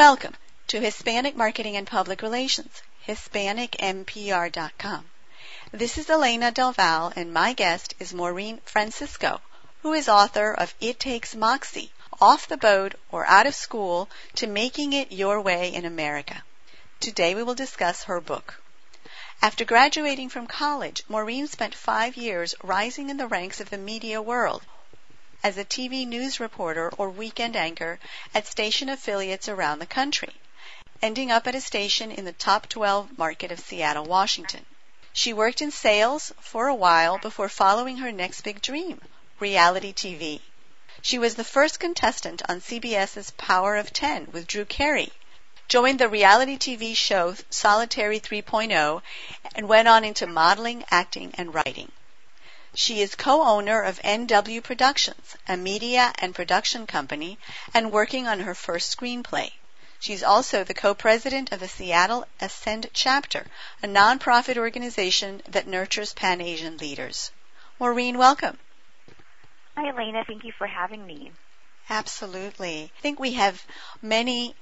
[0.00, 0.34] Welcome
[0.68, 5.04] to Hispanic Marketing and Public Relations, HispanicMPR.com.
[5.72, 9.42] This is Elena Del Val, and my guest is Maureen Francisco,
[9.82, 14.46] who is author of It Takes Moxie Off the Boat or Out of School to
[14.46, 16.44] Making It Your Way in America.
[16.98, 18.62] Today we will discuss her book.
[19.42, 24.22] After graduating from college, Maureen spent five years rising in the ranks of the media
[24.22, 24.62] world
[25.42, 27.98] as a TV news reporter or weekend anchor
[28.34, 30.34] at station affiliates around the country,
[31.02, 34.64] ending up at a station in the top 12 market of Seattle, Washington.
[35.12, 39.00] She worked in sales for a while before following her next big dream,
[39.38, 40.40] reality TV.
[41.02, 45.12] She was the first contestant on CBS's Power of 10 with Drew Carey
[45.70, 49.02] joined the reality TV show Solitary 3.0,
[49.54, 51.92] and went on into modeling, acting, and writing.
[52.74, 57.36] She is co-owner of NW Productions, a media and production company,
[57.74, 59.50] and working on her first screenplay.
[59.98, 63.46] She's also the co-president of the Seattle Ascend Chapter,
[63.82, 67.32] a nonprofit organization that nurtures Pan-Asian leaders.
[67.80, 68.56] Maureen, welcome.
[69.76, 70.24] Hi, Elena.
[70.24, 71.32] Thank you for having me.
[71.88, 72.92] Absolutely.
[72.96, 73.66] I think we have
[74.00, 74.54] many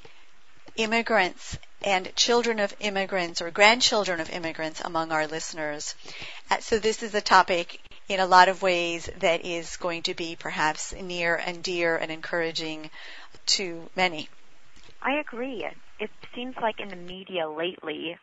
[0.76, 5.94] immigrants and children of immigrants or grandchildren of immigrants among our listeners.
[6.50, 10.14] Uh, so this is a topic in a lot of ways that is going to
[10.14, 12.90] be perhaps near and dear and encouraging
[13.46, 14.28] to many.
[15.02, 15.66] I agree.
[16.00, 18.16] It seems like in the media lately,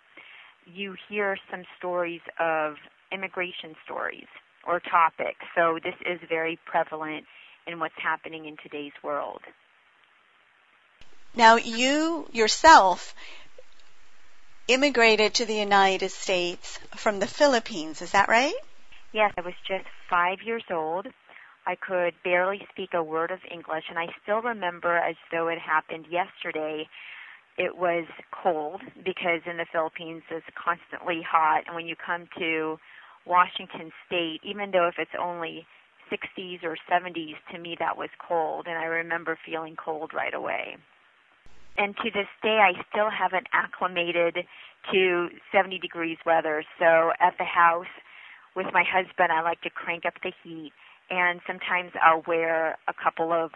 [0.66, 2.76] you hear some stories of
[3.12, 4.28] immigration stories
[4.68, 5.46] or topics.
[5.56, 7.26] So this is very prevalent
[7.68, 9.42] in what's happening in today's world.
[11.36, 13.14] Now, you yourself
[14.68, 18.54] immigrated to the United States from the Philippines, is that right?
[19.16, 21.08] Yes, I was just five years old.
[21.66, 25.58] I could barely speak a word of English, and I still remember as though it
[25.58, 26.86] happened yesterday.
[27.58, 28.04] It was
[28.44, 32.76] cold because in the Philippines it's constantly hot, and when you come to
[33.26, 35.66] Washington State, even though if it's only
[36.12, 40.76] 60s or 70s, to me that was cold, and I remember feeling cold right away
[41.78, 44.38] and to this day I still haven't acclimated
[44.94, 46.64] to 70 degrees weather.
[46.80, 47.92] So at the house
[48.56, 50.72] with my husband, I like to crank up the heat,
[51.10, 53.52] and sometimes I'll wear a couple of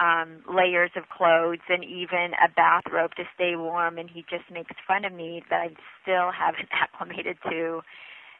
[0.00, 3.98] um, layers of clothes and even a bathrobe to stay warm.
[3.98, 5.68] And he just makes fun of me that I
[6.02, 7.82] still haven't acclimated to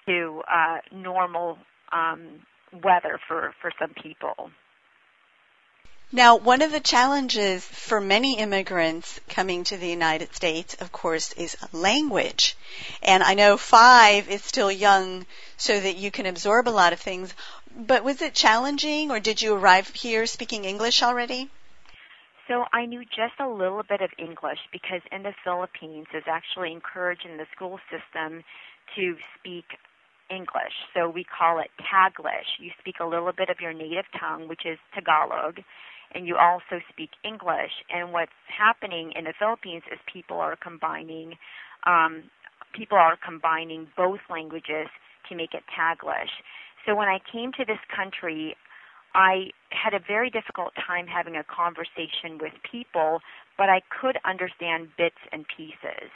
[0.07, 1.59] to uh, normal
[1.93, 2.41] um,
[2.73, 4.51] weather for for some people.
[6.13, 11.33] Now, one of the challenges for many immigrants coming to the United States, of course,
[11.35, 12.57] is language.
[13.01, 15.25] And I know five is still young
[15.57, 17.33] so that you can absorb a lot of things.
[17.77, 21.49] But was it challenging or did you arrive here speaking English already?
[22.49, 26.73] So I knew just a little bit of English because in the Philippines it's actually
[26.73, 28.43] encouraged in the school system
[28.97, 29.67] to speak
[30.29, 30.75] English.
[30.93, 32.59] So we call it Taglish.
[32.59, 35.61] You speak a little bit of your native tongue, which is Tagalog,
[36.15, 37.73] and you also speak English.
[37.93, 41.35] And what's happening in the Philippines is people are combining
[41.87, 42.25] um,
[42.75, 44.89] people are combining both languages
[45.29, 46.31] to make it Taglish.
[46.87, 48.57] So when I came to this country,
[49.15, 53.21] I had a very difficult time having a conversation with people,
[53.59, 56.11] but I could understand bits and pieces.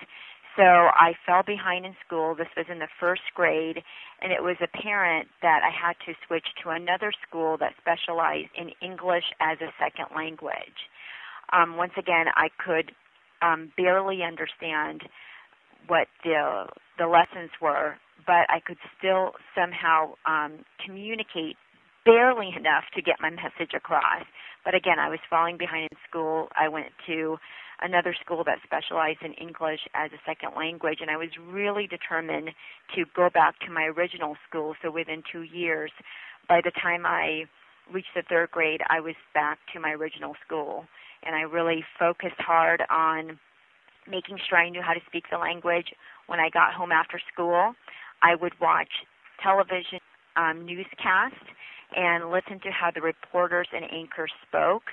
[0.57, 2.35] So I fell behind in school.
[2.35, 3.83] This was in the first grade,
[4.23, 8.71] and it was apparent that I had to switch to another school that specialized in
[8.81, 10.89] English as a second language.
[11.53, 12.93] Um, once again, I could
[13.43, 15.03] um, barely understand
[15.89, 16.67] what the
[16.99, 21.57] the lessons were, but I could still somehow um, communicate
[22.05, 24.23] barely enough to get my message across.
[24.65, 26.49] But again, I was falling behind in school.
[26.57, 27.37] I went to
[27.85, 32.51] another school that specialized in English as a second language, and I was really determined
[32.97, 34.75] to go back to my original school.
[34.83, 35.93] So within two years,
[36.49, 37.45] by the time I
[37.93, 40.87] reached the third grade, I was back to my original school,
[41.25, 43.39] and I really focused hard on
[44.11, 45.89] making sure I knew how to speak the language.
[46.27, 47.75] When I got home after school,
[48.23, 48.89] I would watch
[49.43, 50.01] television
[50.37, 51.45] um, newscasts
[51.95, 54.85] and listen to how the reporters and anchors spoke.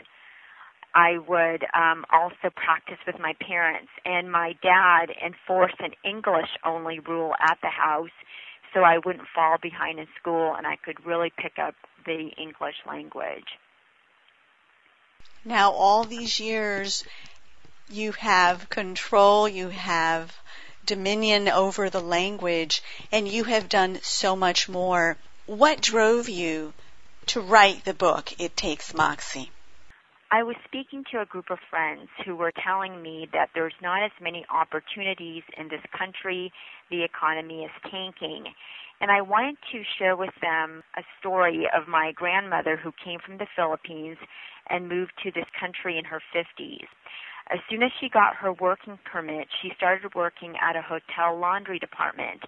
[0.93, 6.99] I would um, also practice with my parents, and my dad enforced an English only
[6.99, 8.09] rule at the house
[8.73, 12.75] so I wouldn't fall behind in school and I could really pick up the English
[12.87, 13.45] language.
[15.43, 17.03] Now, all these years,
[17.89, 20.35] you have control, you have
[20.85, 25.17] dominion over the language, and you have done so much more.
[25.45, 26.73] What drove you
[27.27, 29.51] to write the book, It Takes Moxie?
[30.31, 34.01] I was speaking to a group of friends who were telling me that there's not
[34.01, 36.53] as many opportunities in this country.
[36.89, 38.45] The economy is tanking.
[39.01, 43.39] And I wanted to share with them a story of my grandmother who came from
[43.39, 44.17] the Philippines
[44.69, 46.87] and moved to this country in her 50s.
[47.51, 51.79] As soon as she got her working permit, she started working at a hotel laundry
[51.79, 52.39] department.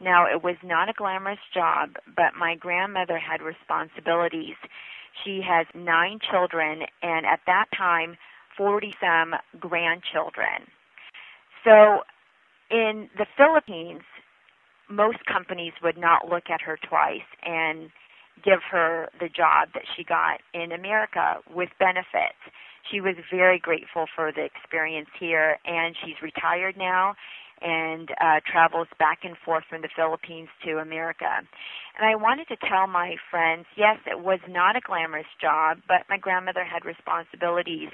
[0.00, 4.54] Now, it was not a glamorous job, but my grandmother had responsibilities.
[5.24, 8.16] She has nine children, and at that time,
[8.56, 10.68] 40 some grandchildren.
[11.64, 12.02] So,
[12.70, 14.02] in the Philippines,
[14.88, 17.90] most companies would not look at her twice and
[18.44, 22.40] give her the job that she got in America with benefits.
[22.90, 27.14] She was very grateful for the experience here, and she's retired now
[27.62, 31.28] and uh, travels back and forth from the Philippines to America.
[31.28, 36.08] And I wanted to tell my friends, yes, it was not a glamorous job, but
[36.08, 37.90] my grandmother had responsibilities.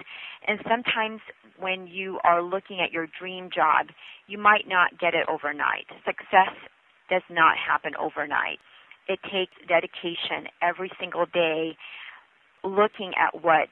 [0.47, 1.21] And sometimes
[1.59, 3.89] when you are looking at your dream job,
[4.27, 5.87] you might not get it overnight.
[6.07, 6.55] Success
[7.11, 8.59] does not happen overnight.
[9.09, 11.77] It takes dedication every single day
[12.63, 13.69] looking at what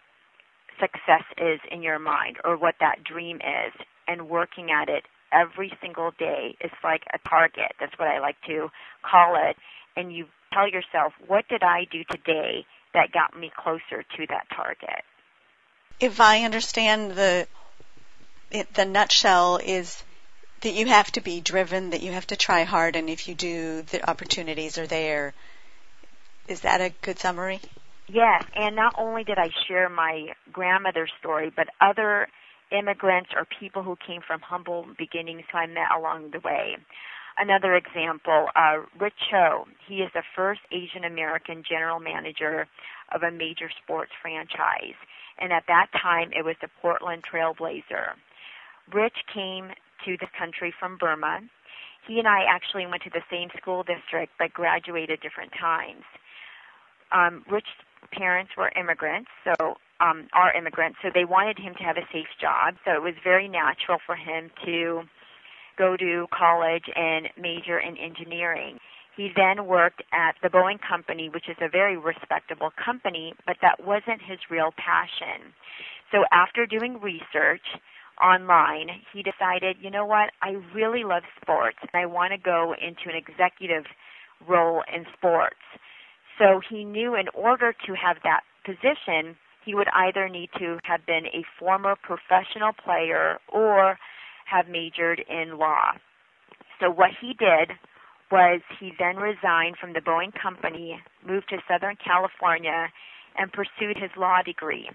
[0.81, 3.72] success is in your mind or what that dream is
[4.08, 7.73] and working at it every single day is like a target.
[7.81, 8.70] That's what I like to
[9.02, 9.56] call it.
[9.96, 12.64] And you tell yourself, what did I do today
[12.94, 15.05] that got me closer to that target?
[16.00, 17.46] If I understand the
[18.75, 20.02] the nutshell is
[20.61, 23.34] that you have to be driven, that you have to try hard, and if you
[23.34, 25.34] do, the opportunities are there.
[26.49, 27.61] Is that a good summary?
[28.08, 32.28] Yes, and not only did I share my grandmother's story, but other
[32.70, 36.76] immigrants or people who came from humble beginnings who I met along the way.
[37.38, 39.66] Another example, uh, Rich Cho.
[39.86, 42.66] He is the first Asian American general manager
[43.14, 44.96] of a major sports franchise.
[45.38, 48.16] And at that time, it was the Portland Trailblazer.
[48.92, 49.68] Rich came
[50.06, 51.40] to the country from Burma.
[52.08, 56.04] He and I actually went to the same school district but graduated different times.
[57.12, 57.68] Um, Rich's
[58.12, 62.31] parents were immigrants, so um, are immigrants, so they wanted him to have a safe
[62.40, 62.75] job.
[62.84, 65.02] So it was very natural for him to
[65.78, 68.78] go to college and major in engineering.
[69.16, 73.81] He then worked at the Boeing Company, which is a very respectable company, but that
[73.84, 75.52] wasn't his real passion.
[76.12, 77.64] So after doing research,
[78.22, 82.75] online, he decided, you know what, I really love sports and I want to go
[82.75, 83.84] into an executive
[84.46, 85.60] role in sports.
[86.38, 91.04] So he knew in order to have that position, he would either need to have
[91.04, 93.98] been a former professional player or
[94.46, 95.92] have majored in law.
[96.80, 97.72] So what he did
[98.30, 102.88] was he then resigned from the Boeing company, moved to Southern California,
[103.36, 104.88] and pursued his law degree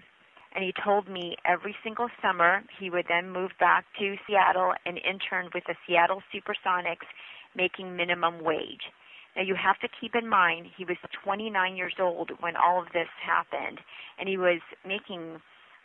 [0.54, 4.98] and he told me every single summer he would then move back to Seattle and
[4.98, 7.08] intern with the Seattle Supersonics
[7.56, 8.92] making minimum wage.
[9.36, 12.92] Now you have to keep in mind he was 29 years old when all of
[12.92, 13.80] this happened
[14.18, 15.40] and he was making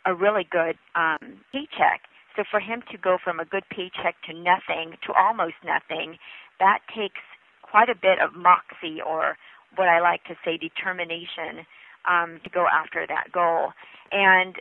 [0.06, 2.02] a really good um paycheck.
[2.36, 6.18] So for him to go from a good paycheck to nothing to almost nothing,
[6.60, 7.20] that takes
[7.62, 9.36] quite a bit of moxie or
[9.76, 11.66] what I like to say determination
[12.08, 13.72] um, to go after that goal.
[14.12, 14.56] And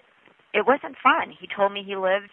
[0.53, 1.33] it wasn't fun.
[1.37, 2.29] He told me he lived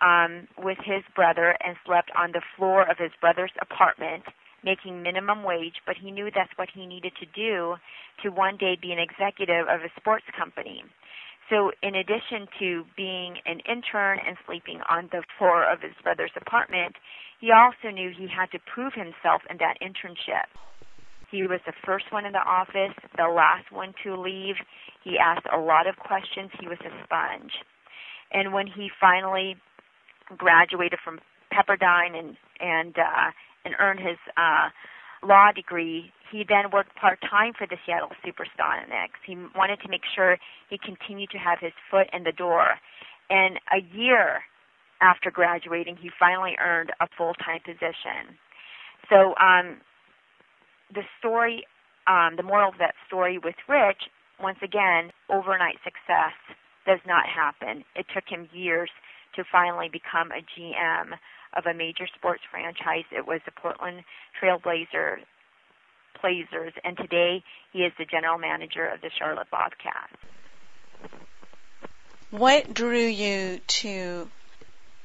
[0.00, 4.24] um, with his brother and slept on the floor of his brother's apartment,
[4.64, 7.76] making minimum wage, but he knew that's what he needed to do
[8.22, 10.82] to one day be an executive of a sports company.
[11.50, 16.32] So, in addition to being an intern and sleeping on the floor of his brother's
[16.36, 16.96] apartment,
[17.38, 20.48] he also knew he had to prove himself in that internship.
[21.30, 24.56] He was the first one in the office, the last one to leave.
[25.02, 26.50] He asked a lot of questions.
[26.58, 27.52] He was a sponge.
[28.32, 29.56] And when he finally
[30.38, 31.20] graduated from
[31.52, 33.30] Pepperdine and and uh,
[33.64, 34.68] and earned his uh,
[35.22, 39.20] law degree, he then worked part time for the Seattle Supersonics.
[39.26, 42.78] He wanted to make sure he continued to have his foot in the door.
[43.30, 44.42] And a year
[45.00, 48.36] after graduating, he finally earned a full time position.
[49.08, 49.80] So um,
[50.92, 51.66] the story,
[52.06, 54.08] um, the moral of that story with Rich,
[54.40, 56.34] once again, overnight success
[56.86, 57.84] does not happen.
[57.94, 58.90] It took him years
[59.36, 61.16] to finally become a GM
[61.56, 63.04] of a major sports franchise.
[63.10, 64.04] It was the Portland
[64.40, 65.18] Trailblazer
[66.20, 67.42] Blazers, and today
[67.72, 70.14] he is the general manager of the Charlotte Bobcats.
[72.30, 74.30] What drew you to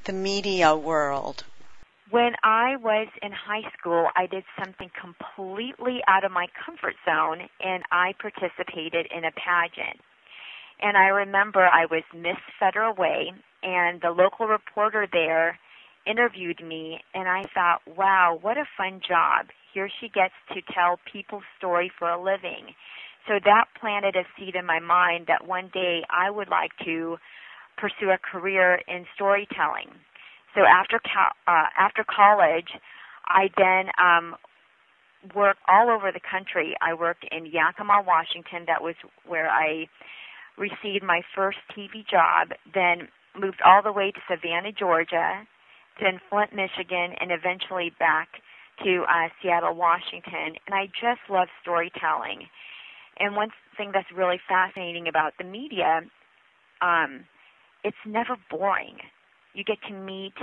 [0.06, 1.44] the media world?
[2.10, 7.48] When I was in high school, I did something completely out of my comfort zone
[7.60, 10.00] and I participated in a pageant.
[10.82, 15.60] And I remember I was Miss Federal Way, and the local reporter there
[16.06, 19.48] interviewed me, and I thought, wow, what a fun job.
[19.74, 22.74] Here she gets to tell people's story for a living.
[23.28, 27.18] So that planted a seed in my mind that one day I would like to
[27.78, 29.90] pursue a career in storytelling.
[30.56, 32.70] So after co- uh, after college,
[33.28, 34.36] I then um,
[35.36, 36.76] worked all over the country.
[36.82, 38.66] I worked in Yakima, Washington.
[38.68, 38.96] That was
[39.28, 39.88] where I
[40.58, 42.50] received my first TV job.
[42.74, 45.46] Then moved all the way to Savannah, Georgia,
[46.02, 48.30] then Flint, Michigan, and eventually back
[48.84, 50.56] to uh, Seattle, Washington.
[50.66, 52.48] And I just love storytelling.
[53.20, 56.02] And one thing that's really fascinating about the media,
[56.82, 57.26] um,
[57.84, 58.98] it's never boring.
[59.54, 60.34] You get to meet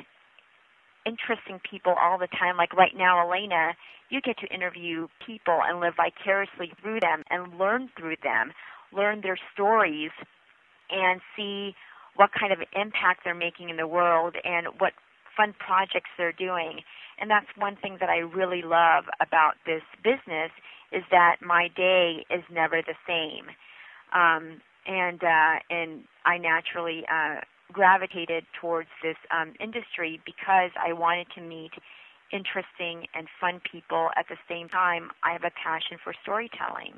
[1.07, 2.57] interesting people all the time.
[2.57, 3.75] Like right now, Elena,
[4.11, 8.53] you get to interview people and live vicariously through them and learn through them,
[8.93, 10.11] learn their stories,
[10.91, 11.75] and see
[12.17, 14.93] what kind of impact they're making in the world and what
[15.37, 16.81] fun projects they're doing.
[17.19, 20.51] And that's one thing that I really love about this business
[20.93, 23.47] is that my day is never the same.
[24.13, 27.41] Um, and uh, and I naturally uh,
[27.73, 31.73] gravitated towards this um, industry because I wanted to meet
[32.33, 34.11] interesting and fun people.
[34.17, 36.95] At the same time, I have a passion for storytelling.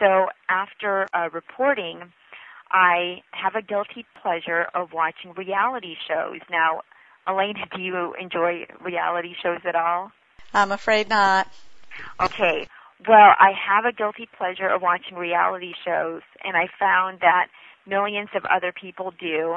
[0.00, 2.12] So after uh, reporting,
[2.70, 6.40] I have a guilty pleasure of watching reality shows.
[6.50, 6.80] Now,
[7.26, 10.12] Elena, do you enjoy reality shows at all?
[10.52, 11.48] I'm afraid not.
[12.20, 12.68] Okay.
[13.08, 17.48] Well, I have a guilty pleasure of watching reality shows, and I found that
[17.86, 19.56] millions of other people do,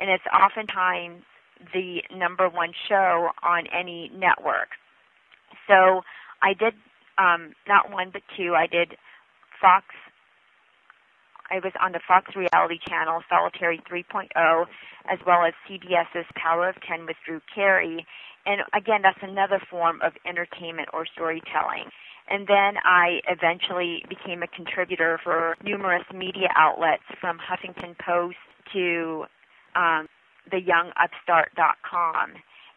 [0.00, 1.22] and it's oftentimes
[1.72, 4.68] the number one show on any network.
[5.66, 6.02] So
[6.42, 6.74] I did
[7.18, 8.54] um, not one but two.
[8.54, 8.96] I did
[9.60, 9.86] Fox.
[11.50, 14.66] I was on the Fox reality channel Solitary 3.0,
[15.10, 18.06] as well as CBS's Power of Ten with Drew Carey.
[18.46, 21.90] And again, that's another form of entertainment or storytelling.
[22.30, 28.36] And then I eventually became a contributor for numerous media outlets from Huffington Post
[28.74, 29.24] to
[29.74, 30.08] um,
[30.52, 32.32] theyoungupstart.com.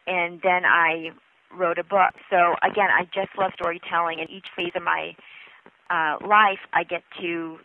[0.06, 1.10] And then I
[1.54, 2.14] wrote a book.
[2.30, 4.18] So again, I just love storytelling.
[4.20, 5.14] In each phase of my
[5.90, 7.58] uh, life, I get to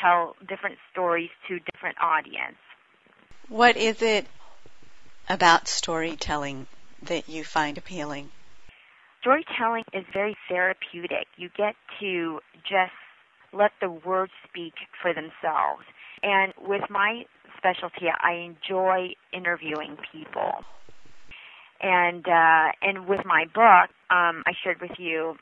[0.00, 2.56] tell different stories to different audience.
[3.48, 4.26] What is it
[5.28, 6.66] about storytelling
[7.02, 8.30] that you find appealing?
[9.20, 11.26] Storytelling is very therapeutic.
[11.36, 12.92] You get to just
[13.52, 15.82] let the words speak for themselves.
[16.22, 17.24] And with my
[17.56, 20.52] specialty, I enjoy interviewing people.
[21.80, 25.36] And uh, and with my book, um, I shared with you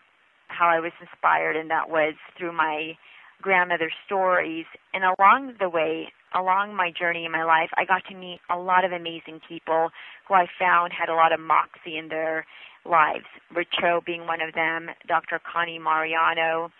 [0.49, 2.97] how I was inspired, and that was through my
[3.45, 4.65] grandmother's stories.
[4.95, 8.57] And along the way, along my journey in my life, I got to meet a
[8.57, 9.91] lot of amazing people
[10.27, 12.47] who I found had a lot of moxie in their
[12.89, 13.29] lives.
[13.55, 15.39] Rich being one of them, Dr.
[15.45, 16.73] Connie Mariano,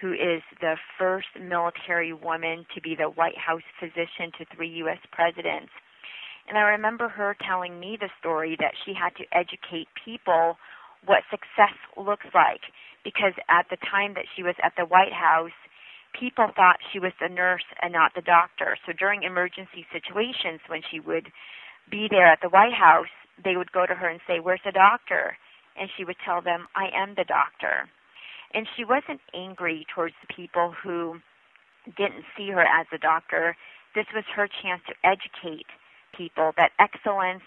[0.00, 4.98] who is the first military woman to be the White House physician to three U.S.
[5.10, 5.70] presidents.
[6.46, 10.56] And I remember her telling me the story that she had to educate people
[11.06, 12.60] what success looks like
[13.04, 15.56] because at the time that she was at the White House,
[16.18, 18.76] people thought she was the nurse and not the doctor.
[18.86, 21.30] So during emergency situations, when she would
[21.90, 24.72] be there at the White House, they would go to her and say, Where's the
[24.72, 25.36] doctor?
[25.76, 27.90] And she would tell them, I am the doctor.
[28.54, 31.18] And she wasn't angry towards the people who
[31.96, 33.56] didn't see her as a doctor.
[33.94, 35.66] This was her chance to educate
[36.16, 37.42] people that excellence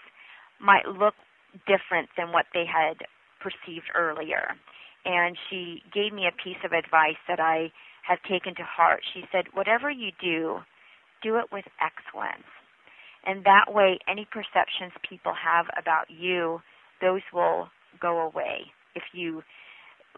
[0.60, 1.14] might look
[1.66, 2.98] different than what they had
[3.40, 4.54] perceived earlier.
[5.04, 7.70] And she gave me a piece of advice that I
[8.06, 9.00] have taken to heart.
[9.14, 10.58] She said, Whatever you do,
[11.22, 12.48] do it with excellence.
[13.24, 16.60] And that way, any perceptions people have about you,
[17.00, 17.68] those will
[18.00, 19.42] go away if you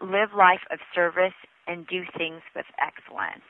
[0.01, 1.33] live life of service
[1.67, 3.45] and do things with excellence.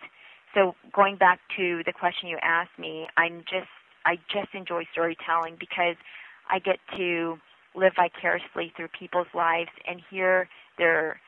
[0.53, 3.71] So going back to the question you asked me, I'm just
[4.05, 5.95] I just enjoy storytelling because
[6.49, 7.37] I get to
[7.75, 11.19] live vicariously through people's lives and hear their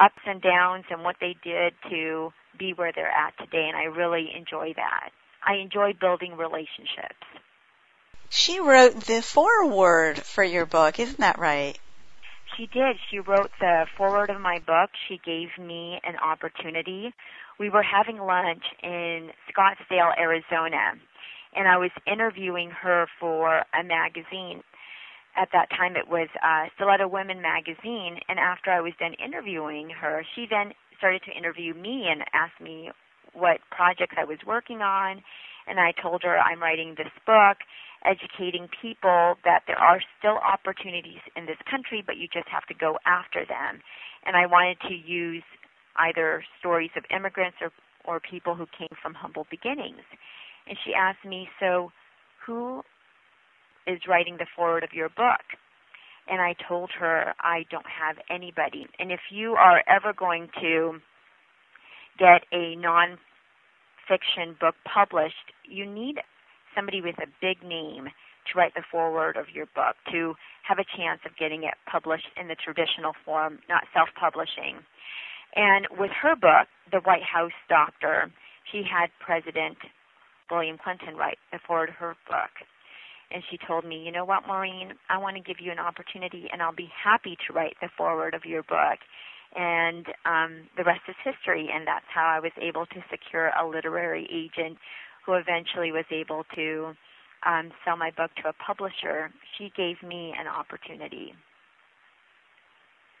[0.00, 3.84] ups and downs and what they did to be where they're at today and I
[3.84, 5.10] really enjoy that.
[5.46, 7.24] I enjoy building relationships.
[8.30, 11.78] She wrote the foreword for your book, isn't that right?
[12.56, 12.96] She did.
[13.10, 14.90] She wrote the foreword of my book.
[15.08, 17.12] She gave me an opportunity.
[17.58, 20.94] We were having lunch in Scottsdale, Arizona,
[21.54, 24.62] and I was interviewing her for a magazine.
[25.36, 29.90] At that time, it was uh, Stiletto Women magazine, and after I was done interviewing
[29.90, 32.90] her, she then started to interview me and asked me
[33.34, 35.22] what projects I was working on.
[35.66, 37.58] And I told her I'm writing this book
[38.04, 42.74] educating people that there are still opportunities in this country, but you just have to
[42.74, 43.82] go after them.
[44.24, 45.42] And I wanted to use
[45.98, 47.70] either stories of immigrants or,
[48.04, 50.06] or people who came from humble beginnings.
[50.68, 51.90] And she asked me, So
[52.46, 52.82] who
[53.86, 55.42] is writing the foreword of your book?
[56.28, 58.86] And I told her, I don't have anybody.
[58.98, 60.98] And if you are ever going to
[62.18, 66.16] get a non-fiction book published, you need
[66.74, 68.08] somebody with a big name
[68.46, 70.34] to write the foreword of your book to
[70.66, 74.82] have a chance of getting it published in the traditional form, not self-publishing.
[75.54, 78.30] And with her book, The White House Doctor,
[78.70, 79.78] she had President
[80.50, 82.50] William Clinton write the foreword of her book.
[83.30, 86.48] And she told me, you know what, Maureen, I want to give you an opportunity
[86.52, 88.98] and I'll be happy to write the foreword of your book.
[89.54, 91.68] And um, the rest is history.
[91.72, 94.78] And that's how I was able to secure a literary agent
[95.24, 96.94] who eventually was able to
[97.44, 99.30] um, sell my book to a publisher.
[99.58, 101.34] She gave me an opportunity.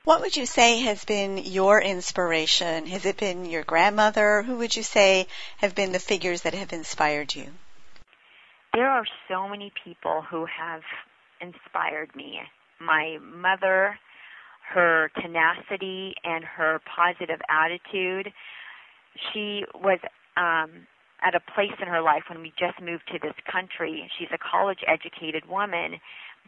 [0.04, 2.86] What would you say has been your inspiration?
[2.86, 4.42] Has it been your grandmother?
[4.42, 7.52] Who would you say have been the figures that have inspired you?
[8.76, 10.82] There are so many people who have
[11.40, 12.40] inspired me.
[12.78, 13.98] My mother,
[14.74, 18.30] her tenacity and her positive attitude.
[19.32, 19.98] She was
[20.36, 20.84] um,
[21.24, 24.10] at a place in her life when we just moved to this country.
[24.18, 25.96] She's a college educated woman,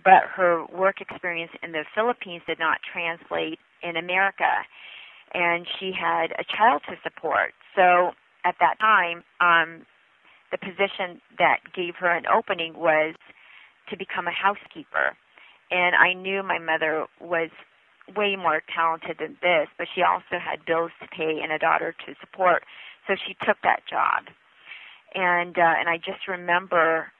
[0.04, 4.52] but her work experience in the Philippines did not translate in America.
[5.32, 7.54] And she had a child to support.
[7.74, 8.12] So
[8.44, 9.86] at that time, um,
[10.50, 13.14] the position that gave her an opening was
[13.90, 15.16] to become a housekeeper.
[15.70, 17.50] And I knew my mother was
[18.16, 21.94] way more talented than this, but she also had bills to pay and a daughter
[22.06, 22.64] to support.
[23.06, 24.32] So she took that job
[25.14, 27.12] and uh, and I just remember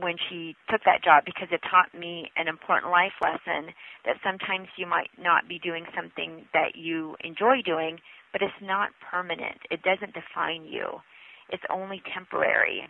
[0.00, 4.68] when she took that job because it taught me an important life lesson that sometimes
[4.76, 7.98] you might not be doing something that you enjoy doing,
[8.32, 9.58] but it's not permanent.
[9.70, 11.02] It doesn't define you.
[11.52, 12.82] It's only temporary.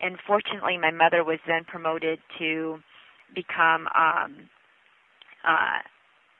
[0.00, 2.78] And fortunately, my mother was then promoted to
[3.34, 4.48] become um,
[5.46, 5.80] uh,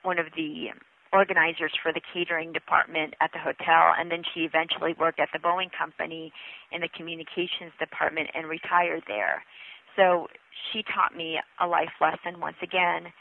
[0.02, 0.68] one of the
[1.12, 5.38] organizers for the catering department at the hotel, and then she eventually worked at the
[5.38, 6.32] Boeing company
[6.72, 9.42] in the communications department and retired there.
[9.96, 10.26] So
[10.70, 13.12] she taught me a life lesson once again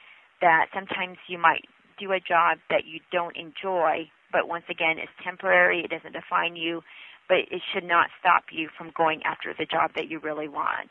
[0.42, 1.64] that sometimes you might
[1.98, 6.56] do a job that you don't enjoy, but once again, it's temporary, it doesn't define
[6.58, 6.82] you,
[7.28, 10.90] but it should not stop you from going after the job that you really want.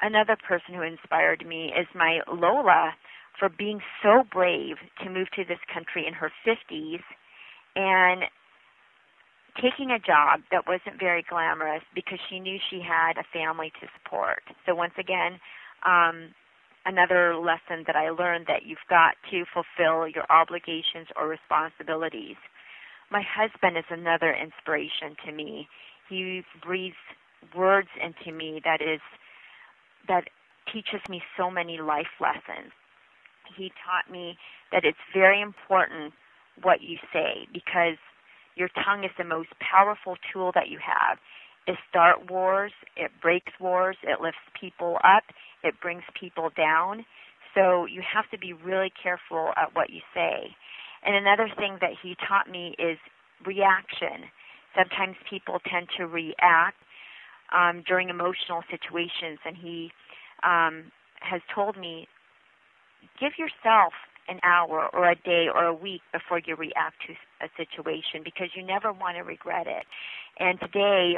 [0.00, 2.94] Another person who inspired me is my Lola,
[3.38, 7.02] for being so brave to move to this country in her 50s
[7.76, 8.22] and
[9.60, 13.86] taking a job that wasn't very glamorous because she knew she had a family to
[13.96, 14.42] support.
[14.64, 15.40] So once again,
[15.84, 16.34] um,
[16.84, 22.36] another lesson that I learned that you've got to fulfill your obligations or responsibilities.
[23.10, 25.68] My husband is another inspiration to me.
[26.08, 26.96] He breathes
[27.56, 29.00] words into me that is
[30.08, 30.24] that
[30.72, 32.72] teaches me so many life lessons
[33.56, 34.38] he taught me
[34.72, 36.14] that it's very important
[36.62, 37.98] what you say because
[38.56, 41.18] your tongue is the most powerful tool that you have.
[41.66, 45.24] It starts wars, it breaks wars, it lifts people up,
[45.62, 47.04] it brings people down.
[47.54, 50.56] So you have to be really careful at what you say.
[51.06, 52.98] And another thing that he taught me is
[53.46, 54.28] reaction.
[54.74, 56.76] Sometimes people tend to react
[57.54, 59.92] um, during emotional situations, and he
[60.42, 60.90] um,
[61.20, 62.08] has told me
[63.20, 63.92] give yourself
[64.28, 68.48] an hour or a day or a week before you react to a situation because
[68.56, 69.86] you never want to regret it.
[70.38, 71.14] And today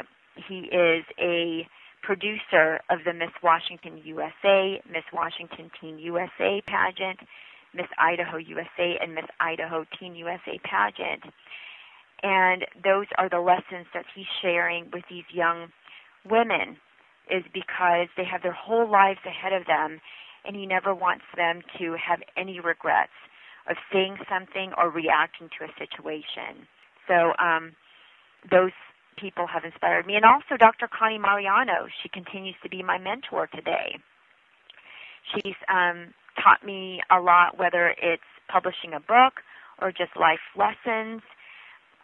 [0.47, 1.67] he is a
[2.03, 7.19] producer of the Miss Washington USA, Miss Washington Teen USA pageant,
[7.73, 11.23] Miss Idaho USA, and Miss Idaho Teen USA pageant.
[12.23, 15.67] And those are the lessons that he's sharing with these young
[16.29, 16.77] women
[17.29, 20.01] is because they have their whole lives ahead of them
[20.45, 23.13] and he never wants them to have any regrets
[23.69, 26.67] of saying something or reacting to a situation.
[27.07, 27.73] So um,
[28.51, 28.71] those
[29.19, 30.15] people have inspired me.
[30.15, 30.87] And also Dr.
[30.87, 33.99] Connie Mariano, she continues to be my mentor today.
[35.35, 39.41] She's um, taught me a lot, whether it's publishing a book
[39.81, 41.21] or just life lessons.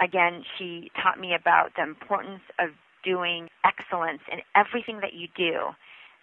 [0.02, 2.69] Again, she taught me about the importance of
[3.04, 5.71] doing excellence in everything that you do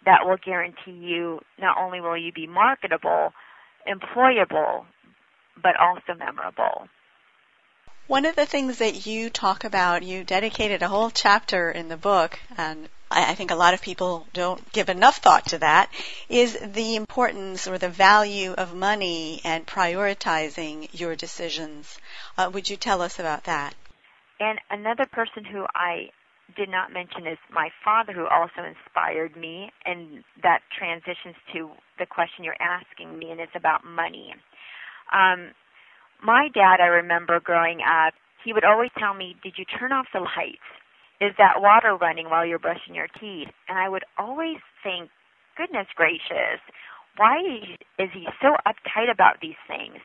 [0.05, 3.33] that will guarantee you not only will you be marketable,
[3.88, 4.85] employable,
[5.62, 6.88] but also memorable.
[8.08, 11.96] One of the things that you talk about, you dedicated a whole chapter in the
[11.96, 15.90] book, and I think a lot of people don't give enough thought to that,
[16.28, 21.98] is the importance or the value of money and prioritizing your decisions.
[22.36, 23.74] Uh, would you tell us about that?
[24.40, 26.10] And another person who I
[26.56, 32.06] did not mention is my father, who also inspired me, and that transitions to the
[32.06, 34.34] question you're asking me, and it's about money.
[35.12, 35.52] Um,
[36.22, 40.06] my dad, I remember growing up, he would always tell me, Did you turn off
[40.12, 40.66] the lights?
[41.20, 43.50] Is that water running while you're brushing your teeth?
[43.68, 45.11] And I would always think,
[45.56, 46.62] Goodness gracious,
[47.16, 47.38] why
[47.98, 50.00] is he so uptight about these things?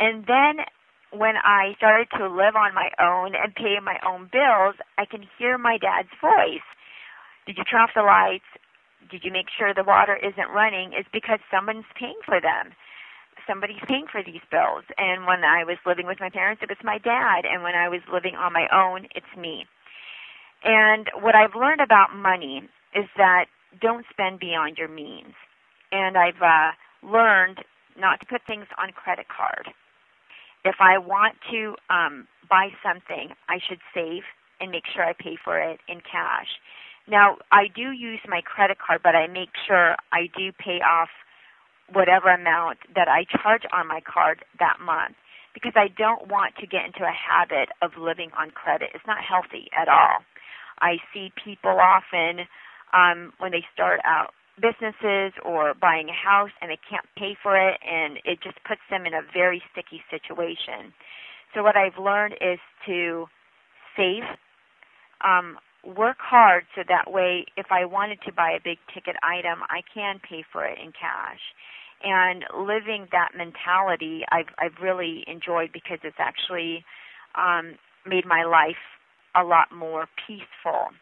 [0.00, 0.66] And then
[1.12, 5.22] when I started to live on my own and pay my own bills, I can
[5.38, 6.66] hear my dad's voice.
[7.46, 8.48] Did you turn off the lights?
[9.10, 10.92] Did you make sure the water isn't running?
[10.94, 12.74] It's because someone's paying for them
[13.46, 14.84] somebody's paying for these bills.
[14.98, 17.44] And when I was living with my parents, it was my dad.
[17.44, 19.66] And when I was living on my own, it's me.
[20.64, 22.62] And what I've learned about money
[22.94, 23.46] is that
[23.80, 25.34] don't spend beyond your means.
[25.90, 27.58] And I've uh, learned
[27.98, 29.68] not to put things on credit card.
[30.64, 34.22] If I want to um, buy something, I should save
[34.60, 36.46] and make sure I pay for it in cash.
[37.08, 41.08] Now, I do use my credit card, but I make sure I do pay off
[41.92, 45.16] whatever amount that I charge on my card that month
[45.54, 48.90] because I don't want to get into a habit of living on credit.
[48.94, 50.24] It's not healthy at all.
[50.80, 52.46] I see people often
[52.92, 57.56] um, when they start out businesses or buying a house and they can't pay for
[57.56, 60.92] it and it just puts them in a very sticky situation.
[61.54, 63.26] So what I've learned is to
[63.96, 64.24] save,
[65.24, 69.60] um, work hard so that way if I wanted to buy a big ticket item,
[69.68, 71.40] I can pay for it in cash
[72.04, 76.84] and living that mentality I've I've really enjoyed because it's actually
[77.34, 78.82] um, made my life
[79.34, 80.92] a lot more peaceful.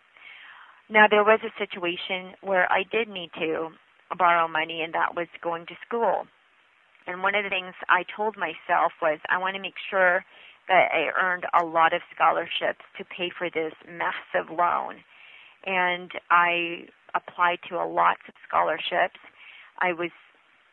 [0.88, 3.70] Now there was a situation where I did need to
[4.18, 6.26] borrow money, and that was going to school.
[7.06, 10.24] And one of the things I told myself was I want to make sure
[10.74, 15.02] I earned a lot of scholarships to pay for this massive loan.
[15.66, 19.18] And I applied to a lot of scholarships.
[19.80, 20.11] I was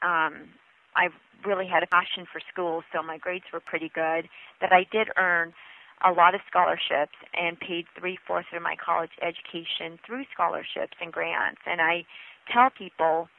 [0.01, 0.49] um,
[0.95, 1.09] I
[1.45, 4.29] really had a passion for school, so my grades were pretty good.
[4.61, 5.53] That I did earn
[6.05, 11.11] a lot of scholarships and paid three fourths of my college education through scholarships and
[11.11, 11.61] grants.
[11.65, 12.05] And I
[12.53, 13.29] tell people,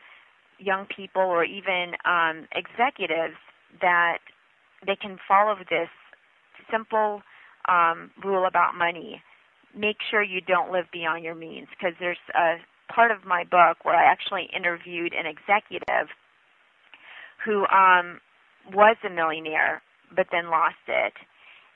[0.59, 3.38] young people or even um, executives,
[3.81, 4.18] that
[4.87, 5.90] they can follow this
[6.70, 7.22] simple
[7.68, 9.22] um, rule about money.
[9.76, 12.57] Make sure you don't live beyond your means because there's a
[12.92, 16.09] part of my book where I actually interviewed an executive
[17.44, 18.20] who um,
[18.72, 19.83] was a millionaire
[20.14, 21.12] but then lost it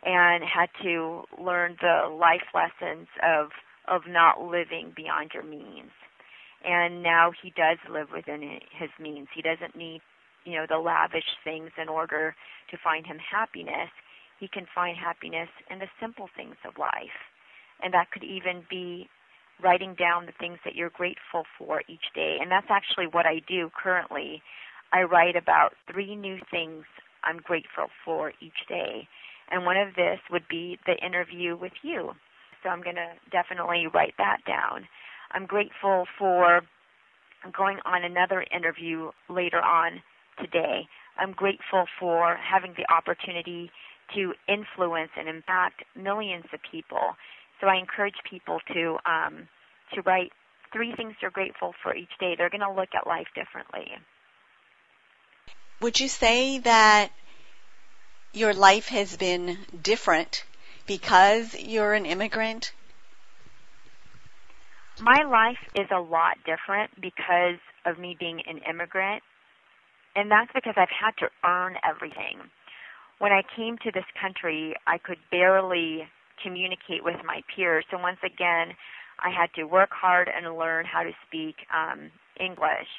[0.04, 3.50] and had to learn the life lessons of
[3.88, 5.90] of not living beyond your means.
[6.64, 9.26] And now he does live within his means.
[9.34, 10.00] He doesn't need,
[10.44, 12.36] you know, the lavish things in order
[12.70, 13.90] to find him happiness.
[14.42, 17.14] He can find happiness in the simple things of life.
[17.80, 19.08] And that could even be
[19.62, 22.38] writing down the things that you're grateful for each day.
[22.40, 24.42] And that's actually what I do currently.
[24.92, 26.82] I write about three new things
[27.22, 29.06] I'm grateful for each day.
[29.52, 32.10] And one of this would be the interview with you.
[32.64, 34.88] So I'm going to definitely write that down.
[35.30, 36.62] I'm grateful for
[37.56, 40.02] going on another interview later on
[40.40, 40.88] today.
[41.16, 43.70] I'm grateful for having the opportunity
[44.14, 47.16] to influence and impact millions of people.
[47.60, 49.48] So I encourage people to um,
[49.94, 50.32] to write
[50.72, 52.34] three things they're grateful for each day.
[52.36, 53.86] They're going to look at life differently.
[55.80, 57.10] Would you say that
[58.32, 60.44] your life has been different
[60.86, 62.72] because you're an immigrant?
[65.00, 69.22] My life is a lot different because of me being an immigrant,
[70.14, 72.38] and that's because I've had to earn everything.
[73.22, 76.02] When I came to this country, I could barely
[76.42, 78.74] communicate with my peers, so once again,
[79.22, 82.90] I had to work hard and learn how to speak um, English.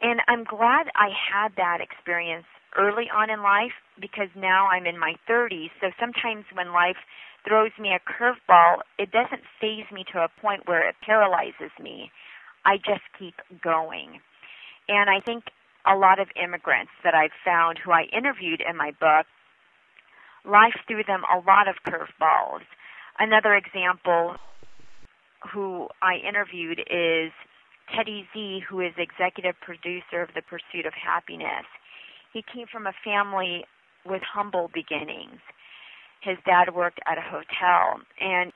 [0.00, 2.46] And I'm glad I had that experience
[2.78, 5.74] early on in life because now I'm in my 30s.
[5.80, 7.02] So sometimes when life
[7.42, 12.12] throws me a curveball, it doesn't phase me to a point where it paralyzes me.
[12.64, 14.20] I just keep going.
[14.86, 15.42] And I think
[15.90, 19.26] a lot of immigrants that I've found who I interviewed in my book,
[20.44, 22.66] life threw them a lot of curveballs.
[23.18, 24.36] Another example
[25.52, 27.32] who I interviewed is
[27.94, 31.64] Teddy Zee, who is executive producer of The Pursuit of Happyness.
[32.32, 33.64] He came from a family
[34.04, 35.40] with humble beginnings.
[36.20, 38.52] his dad worked at a hotel, and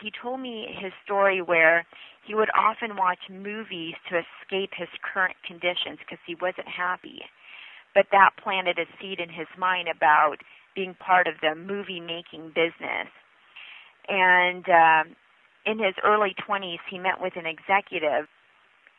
[0.00, 1.86] he told me his story where
[2.24, 7.22] he would often watch movies to escape his current conditions because he wasn't happy.
[7.94, 10.36] But that planted a seed in his mind about
[10.74, 13.08] being part of the movie making business.
[14.08, 15.16] And um,
[15.66, 18.28] in his early 20s, he met with an executive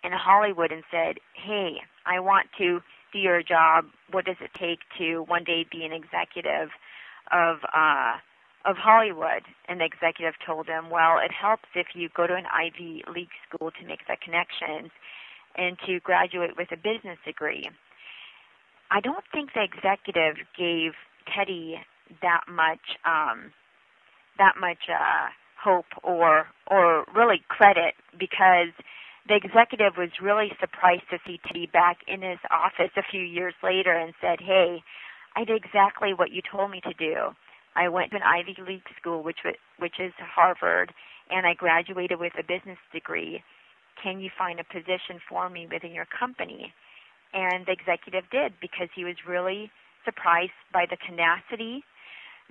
[0.04, 3.86] in Hollywood and said, Hey, I want to do your job.
[4.12, 6.70] What does it take to one day be an executive
[7.32, 8.18] of uh,
[8.66, 9.44] of Hollywood?
[9.68, 13.34] And the executive told him, Well, it helps if you go to an Ivy League
[13.48, 14.92] school to make the connections
[15.56, 17.70] and to graduate with a business degree.
[18.92, 20.92] I don't think the executive gave
[21.34, 21.80] Teddy
[22.22, 23.54] that much um,
[24.38, 25.30] that much uh,
[25.62, 28.70] hope or or really credit because
[29.28, 33.54] the executive was really surprised to see Teddy back in his office a few years
[33.64, 34.84] later and said, "Hey,
[35.36, 37.36] I did exactly what you told me to do.
[37.76, 39.40] I went to an Ivy League school, which
[39.80, 40.94] which is Harvard,
[41.30, 43.44] and I graduated with a business degree.
[44.02, 46.74] Can you find a position for me within your company?"
[47.34, 49.72] And the executive did because he was really
[50.06, 51.84] surprised by the tenacity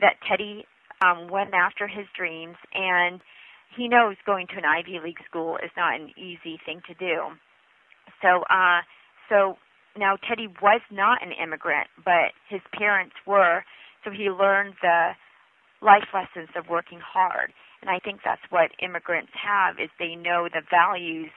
[0.00, 0.66] that Teddy
[1.04, 3.20] um, went after his dreams, and
[3.76, 7.30] he knows going to an Ivy League school is not an easy thing to do.
[8.20, 8.80] So, uh,
[9.28, 9.56] so
[9.96, 13.64] now Teddy was not an immigrant, but his parents were,
[14.04, 15.12] so he learned the
[15.80, 17.52] life lessons of working hard.
[17.80, 21.30] And I think that's what immigrants have is they know the values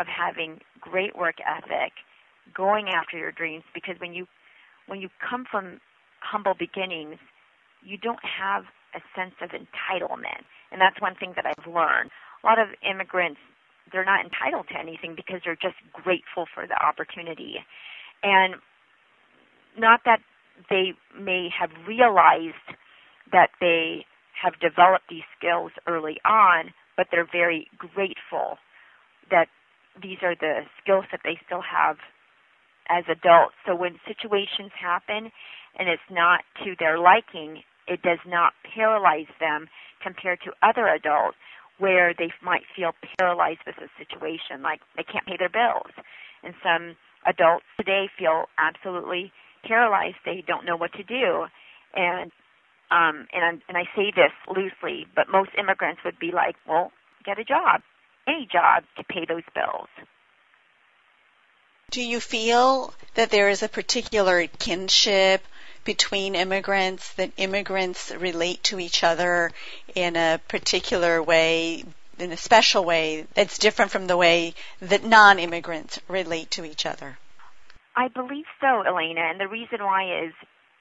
[0.00, 1.92] of having great work ethic,
[2.56, 4.26] going after your dreams because when you
[4.86, 5.80] when you come from
[6.20, 7.18] humble beginnings,
[7.84, 10.42] you don't have a sense of entitlement.
[10.72, 12.10] And that's one thing that I've learned.
[12.42, 13.38] A lot of immigrants,
[13.92, 17.56] they're not entitled to anything because they're just grateful for the opportunity.
[18.22, 18.56] And
[19.78, 20.20] not that
[20.70, 22.76] they may have realized
[23.32, 24.04] that they
[24.40, 28.58] have developed these skills early on, but they're very grateful
[29.30, 29.46] that
[30.02, 31.96] these are the skills that they still have
[32.88, 33.54] as adults.
[33.66, 35.30] So when situations happen
[35.78, 39.68] and it's not to their liking, it does not paralyze them
[40.02, 41.36] compared to other adults
[41.78, 45.92] where they might feel paralyzed with a situation, like they can't pay their bills.
[46.42, 46.96] And some
[47.26, 49.32] adults today feel absolutely
[49.64, 51.46] paralyzed; they don't know what to do.
[51.94, 52.30] And
[52.90, 56.92] um, and I'm, and I say this loosely, but most immigrants would be like, "Well,
[57.24, 57.82] get a job,
[58.26, 59.88] any job to pay those bills."
[61.90, 65.44] Do you feel that there is a particular kinship
[65.84, 69.50] between immigrants, that immigrants relate to each other
[69.94, 71.84] in a particular way,
[72.18, 77.18] in a special way that's different from the way that non-immigrants relate to each other?
[77.96, 80.32] I believe so, Elena, and the reason why is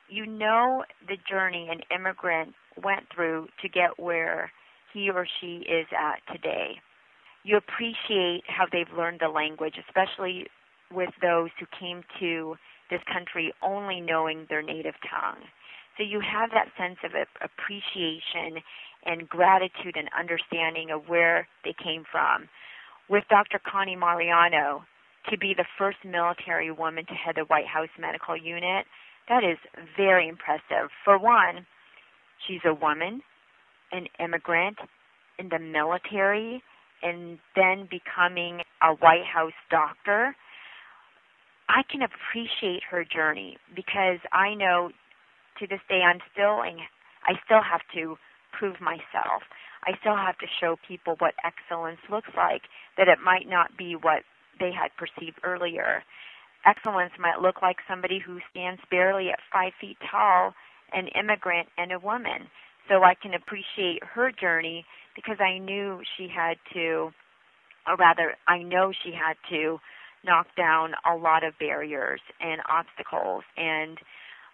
[0.10, 4.52] you know the journey an immigrant went through to get where
[4.94, 6.76] he or she is at today.
[7.44, 10.48] You appreciate how they've learned the language, especially
[10.92, 12.56] with those who came to
[12.90, 15.42] this country only knowing their native tongue.
[15.98, 18.62] So you have that sense of appreciation
[19.06, 22.48] and gratitude and understanding of where they came from.
[23.10, 23.60] With Dr.
[23.60, 24.84] Connie Mariano,
[25.30, 28.86] to be the first military woman to head the White House Medical Unit,
[29.30, 29.58] that is
[29.96, 30.90] very impressive.
[31.06, 31.66] For one,
[32.48, 33.22] she's a woman,
[33.92, 34.78] an immigrant
[35.38, 36.64] in the military,
[37.04, 40.36] and then becoming a White House doctor.
[41.70, 44.92] I can appreciate her journey because I know
[45.60, 48.18] to this day I'm still I still have to
[48.52, 49.44] prove myself.
[49.86, 52.64] I still have to show people what excellence looks like,
[52.98, 54.24] that it might not be what
[54.60, 56.04] they had perceived earlier.
[56.66, 60.54] Excellence might look like somebody who stands barely at five feet tall,
[60.94, 62.48] an immigrant, and a woman.
[62.88, 64.86] So I can appreciate her journey
[65.16, 67.12] because I knew she had to,
[67.88, 69.80] or rather, I know she had to
[70.24, 73.98] knock down a lot of barriers and obstacles and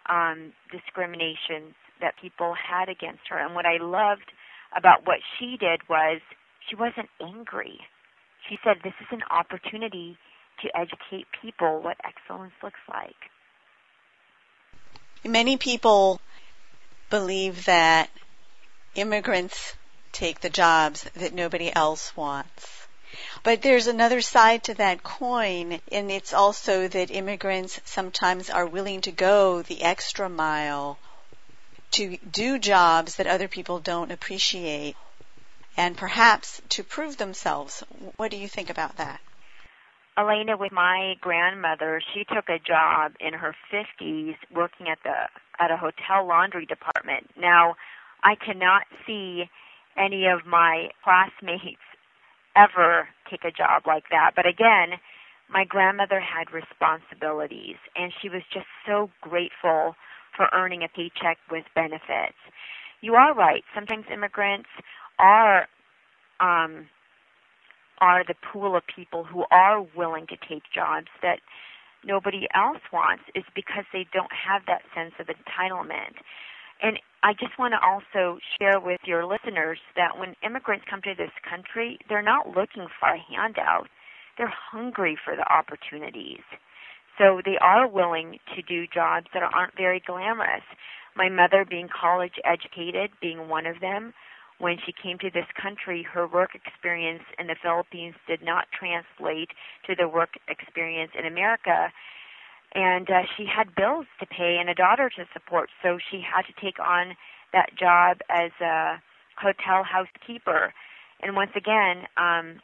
[0.08, 3.38] um, discriminations that people had against her.
[3.38, 4.32] And what I loved
[4.76, 6.20] about what she did was
[6.68, 7.80] she wasn't angry.
[8.48, 10.16] She said, This is an opportunity
[10.62, 13.16] to educate people what excellence looks like.
[15.24, 16.20] Many people
[17.10, 18.10] believe that
[18.94, 19.76] immigrants
[20.12, 22.86] take the jobs that nobody else wants.
[23.42, 29.00] But there's another side to that coin, and it's also that immigrants sometimes are willing
[29.02, 30.98] to go the extra mile
[31.92, 34.96] to do jobs that other people don't appreciate
[35.78, 37.84] and perhaps to prove themselves.
[38.16, 39.20] What do you think about that?
[40.18, 45.14] Elena, with my grandmother, she took a job in her 50s working at the
[45.60, 47.30] at a hotel laundry department.
[47.38, 47.76] Now,
[48.24, 49.44] I cannot see
[49.96, 51.82] any of my classmates
[52.56, 54.32] ever take a job like that.
[54.34, 54.98] But again,
[55.48, 59.94] my grandmother had responsibilities and she was just so grateful
[60.36, 62.38] for earning a paycheck with benefits.
[63.00, 63.62] You are right.
[63.74, 64.68] Sometimes immigrants
[65.18, 65.68] are
[66.40, 66.86] um,
[68.00, 71.40] are the pool of people who are willing to take jobs that
[72.04, 76.14] nobody else wants is because they don't have that sense of entitlement.
[76.80, 81.14] And I just want to also share with your listeners that when immigrants come to
[81.16, 83.88] this country, they're not looking for a handout.
[84.36, 86.46] They're hungry for the opportunities.
[87.18, 90.62] So they are willing to do jobs that aren't very glamorous.
[91.16, 94.14] My mother, being college educated, being one of them,
[94.58, 99.50] when she came to this country, her work experience in the Philippines did not translate
[99.86, 101.92] to the work experience in America.
[102.74, 106.42] And uh, she had bills to pay and a daughter to support, so she had
[106.42, 107.16] to take on
[107.52, 109.00] that job as a
[109.40, 110.74] hotel housekeeper.
[111.22, 112.60] And once again, um,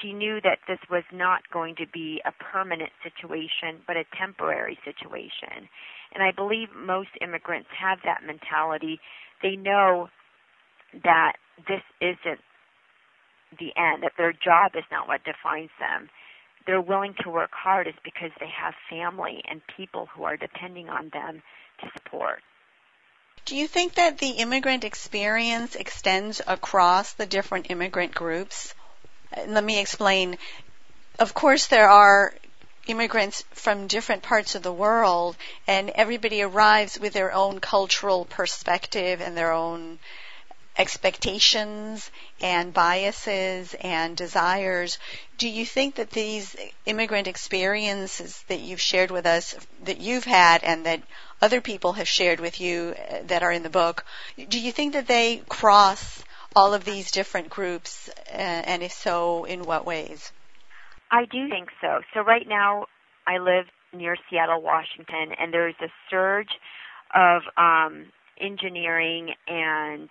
[0.00, 4.78] she knew that this was not going to be a permanent situation, but a temporary
[4.84, 5.68] situation.
[6.14, 9.00] And I believe most immigrants have that mentality.
[9.42, 10.08] They know
[11.04, 11.34] that
[11.66, 12.40] this isn't
[13.58, 16.08] the end, that their job is not what defines them.
[16.66, 20.88] They're willing to work hard is because they have family and people who are depending
[20.88, 21.42] on them
[21.80, 22.42] to support.
[23.46, 28.74] Do you think that the immigrant experience extends across the different immigrant groups?
[29.34, 30.36] Uh, let me explain.
[31.18, 32.34] Of course, there are
[32.86, 39.22] immigrants from different parts of the world, and everybody arrives with their own cultural perspective
[39.22, 39.98] and their own
[40.78, 42.10] expectations
[42.40, 44.98] and biases and desires.
[45.36, 50.62] Do you think that these immigrant experiences that you've shared with us, that you've had
[50.62, 51.02] and that
[51.42, 54.04] other people have shared with you uh, that are in the book,
[54.48, 56.22] do you think that they cross
[56.54, 60.32] all of these different groups, uh, and if so, in what ways?
[61.10, 62.00] I do think so.
[62.14, 62.86] So right now,
[63.26, 66.50] I live near Seattle, Washington, and there's a surge
[67.14, 68.06] of um,
[68.40, 70.08] engineering and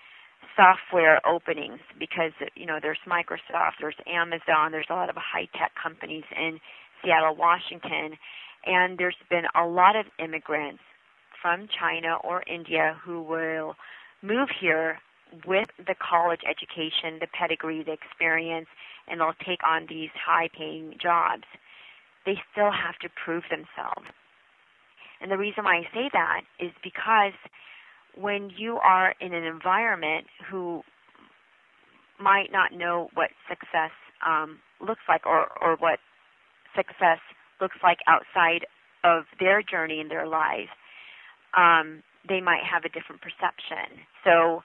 [0.58, 5.72] software openings because you know there's Microsoft, there's Amazon, there's a lot of high tech
[5.82, 6.60] companies in
[7.02, 8.17] Seattle, Washington,
[8.65, 10.82] and there's been a lot of immigrants
[11.41, 13.76] from China or India who will
[14.22, 15.00] move here
[15.46, 18.67] with the college education, the pedigree, the experience,
[19.08, 21.43] and they'll take on these high paying jobs.
[22.26, 24.08] They still have to prove themselves.
[25.22, 27.34] And the reason why I say that is because
[28.19, 30.82] when you are in an environment who
[32.19, 33.91] might not know what success
[34.25, 35.99] um, looks like or, or what
[36.75, 37.19] success
[37.62, 38.65] looks like outside
[39.03, 40.69] of their journey in their life,
[41.56, 44.01] um, they might have a different perception.
[44.23, 44.63] So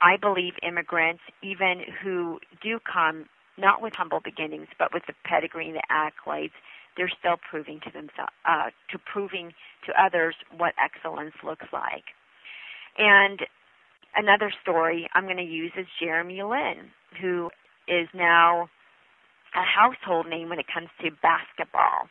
[0.00, 5.68] I believe immigrants, even who do come not with humble beginnings, but with the pedigree
[5.68, 6.56] and the accolades,
[6.96, 9.52] they're still proving to themselves, uh, to proving
[9.86, 12.04] to others what excellence looks like.
[12.98, 13.40] And
[14.16, 17.50] another story I'm going to use is Jeremy Lin, who
[17.88, 18.68] is now
[19.54, 22.08] a household name when it comes to basketball.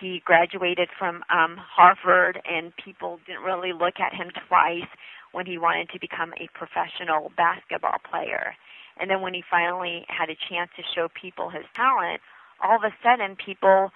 [0.00, 4.88] He graduated from um, Harvard, and people didn't really look at him twice
[5.32, 8.54] when he wanted to become a professional basketball player.
[8.98, 12.20] And then when he finally had a chance to show people his talent,
[12.62, 13.90] all of a sudden people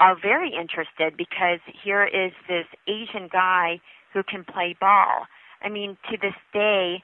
[0.00, 3.80] are very interested because here is this Asian guy
[4.16, 5.26] who can play ball.
[5.62, 7.02] I mean, to this day,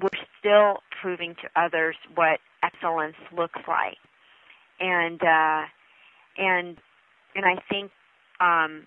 [0.00, 3.98] we're still proving to others what excellence looks like,
[4.80, 5.64] and uh,
[6.38, 6.78] and
[7.34, 7.90] and I think
[8.40, 8.86] um,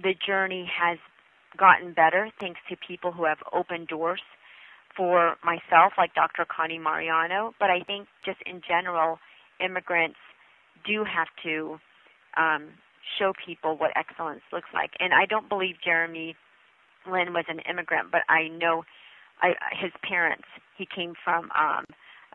[0.00, 0.98] the journey has
[1.58, 4.22] gotten better thanks to people who have opened doors
[4.96, 6.44] for myself, like Dr.
[6.44, 7.54] Connie Mariano.
[7.58, 9.18] But I think just in general,
[9.64, 10.18] immigrants
[10.86, 11.78] do have to
[12.36, 12.68] um,
[13.18, 14.90] show people what excellence looks like.
[15.00, 16.36] And I don't believe Jeremy
[17.10, 18.84] Lin was an immigrant, but I know
[19.42, 20.44] I, his parents.
[20.78, 21.84] He came from um,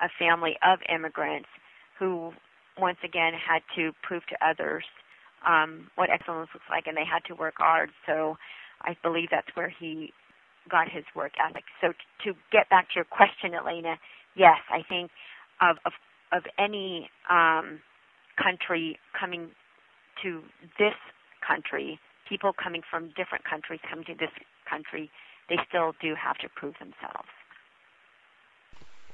[0.01, 1.49] a family of immigrants
[1.99, 2.31] who,
[2.79, 4.85] once again, had to prove to others
[5.47, 7.91] um, what excellence looks like, and they had to work hard.
[8.05, 8.37] So,
[8.83, 10.11] I believe that's where he
[10.69, 11.63] got his work ethic.
[11.81, 13.97] So, t- to get back to your question, Elena,
[14.35, 15.11] yes, I think
[15.61, 15.93] of of,
[16.33, 17.79] of any um,
[18.41, 19.49] country coming
[20.23, 20.41] to
[20.79, 20.95] this
[21.47, 21.99] country,
[22.29, 24.31] people coming from different countries coming to this
[24.69, 25.09] country,
[25.49, 27.29] they still do have to prove themselves.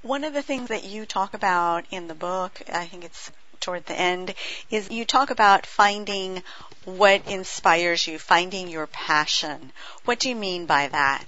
[0.01, 3.85] One of the things that you talk about in the book, I think it's toward
[3.85, 4.33] the end,
[4.69, 6.43] is you talk about finding
[6.83, 9.71] what inspires you, finding your passion.
[10.03, 11.23] What do you mean by that?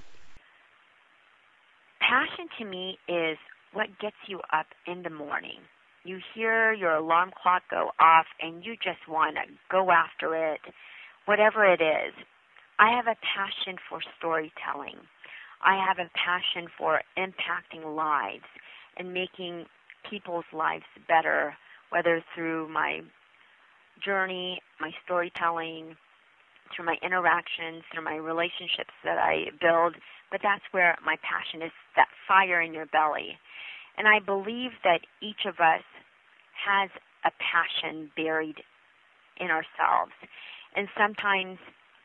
[2.08, 3.38] passion to me is
[3.74, 5.60] what gets you up in the morning.
[6.04, 10.62] You hear your alarm clock go off and you just want to go after it,
[11.26, 12.14] whatever it is.
[12.78, 14.98] I have a passion for storytelling.
[15.62, 18.44] I have a passion for impacting lives
[18.98, 19.66] and making
[20.10, 21.56] people's lives better,
[21.90, 23.02] whether through my
[24.04, 25.96] journey, my storytelling,
[26.76, 29.96] through my interactions, through my relationships that I build.
[30.30, 33.38] But that's where my passion is that fire in your belly.
[33.98, 35.84] And I believe that each of us
[36.66, 36.90] has
[37.24, 38.58] a passion buried
[39.40, 40.12] in ourselves.
[40.76, 41.58] And sometimes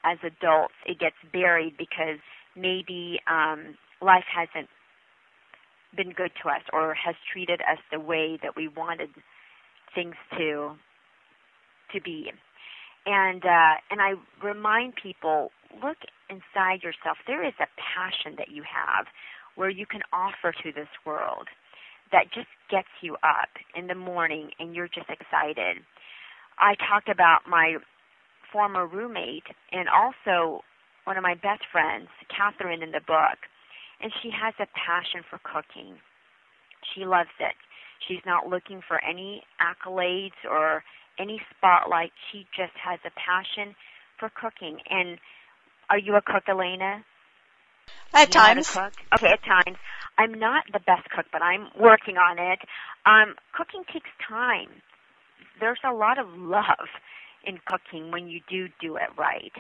[0.05, 2.21] as adults, it gets buried because
[2.57, 4.69] maybe um, life hasn't
[5.97, 9.11] been good to us or has treated us the way that we wanted
[9.95, 10.73] things to
[11.93, 12.31] to be.
[13.07, 14.13] And uh, and I
[14.45, 15.51] remind people,
[15.83, 15.99] look
[16.29, 17.19] inside yourself.
[17.27, 19.07] There is a passion that you have
[19.57, 21.49] where you can offer to this world
[22.13, 25.83] that just gets you up in the morning and you're just excited.
[26.59, 27.77] I talked about my
[28.53, 30.63] former roommate and also
[31.05, 33.39] one of my best friends, Catherine, in the book,
[34.01, 35.97] and she has a passion for cooking.
[36.95, 37.55] She loves it.
[38.07, 40.83] She's not looking for any accolades or
[41.19, 42.13] any spotlight.
[42.31, 43.75] She just has a passion
[44.19, 44.79] for cooking.
[44.89, 45.19] And
[45.91, 47.05] are you a cook, Elena?
[48.15, 48.71] At times.
[48.71, 48.93] Cook?
[49.15, 49.77] Okay, at times.
[50.19, 52.61] I'm not the best cook, but I'm working on it.
[53.07, 54.69] Um, cooking takes time.
[55.61, 56.89] There's a lot of love
[57.45, 59.53] in cooking when you do do it right.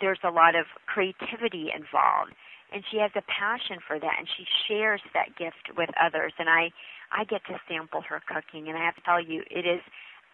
[0.00, 2.34] There's a lot of creativity involved
[2.72, 6.48] and she has a passion for that and she shares that gift with others and
[6.48, 6.70] I
[7.12, 9.80] I get to sample her cooking and I have to tell you it is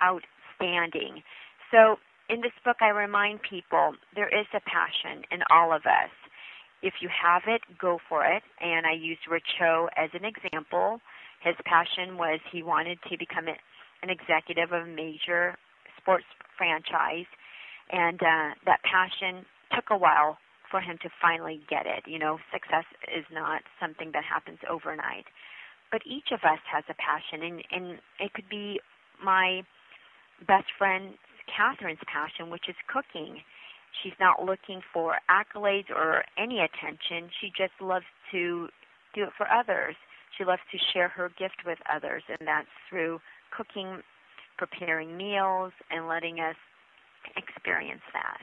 [0.01, 1.23] outstanding.
[1.70, 1.97] So
[2.29, 6.11] in this book I remind people there is a passion in all of us.
[6.83, 8.43] If you have it, go for it.
[8.61, 11.01] And I used Rich Cho as an example.
[11.45, 15.57] His passion was he wanted to become an executive of a major
[16.03, 16.24] sports
[16.59, 17.30] franchise,
[17.90, 19.44] and uh, that passion
[19.74, 20.38] took a while
[20.70, 22.05] for him to finally get it.
[22.07, 22.84] You know, success
[23.14, 25.26] is not something that happens overnight.
[25.90, 28.80] But each of us has a passion, and, and it could be
[29.22, 29.62] my
[30.46, 31.14] best friend
[31.46, 33.42] Catherine's passion, which is cooking.
[34.03, 37.28] She's not looking for accolades or any attention.
[37.40, 38.68] She just loves to
[39.14, 39.94] do it for others.
[40.38, 43.20] She loves to share her gift with others, and that's through
[43.55, 44.00] cooking,
[44.59, 46.57] preparing meals, and letting us
[47.36, 48.38] experience that.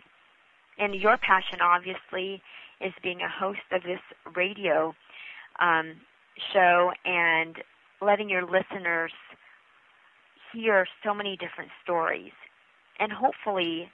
[0.78, 2.42] And your passion, obviously,
[2.82, 4.00] is being a host of this
[4.36, 4.94] radio
[5.60, 5.96] um,
[6.54, 7.58] show and
[8.02, 9.12] letting your listeners
[10.54, 12.32] hear so many different stories.
[13.00, 13.90] And hopefully,